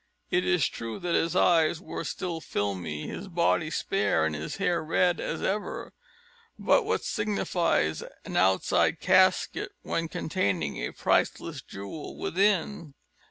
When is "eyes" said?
1.35-1.79